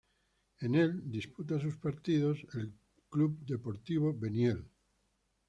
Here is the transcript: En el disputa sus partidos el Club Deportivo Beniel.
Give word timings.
En 0.61 0.73
el 0.73 1.11
disputa 1.11 1.59
sus 1.59 1.77
partidos 1.77 2.39
el 2.55 2.73
Club 3.11 3.37
Deportivo 3.45 4.15
Beniel. 4.17 4.65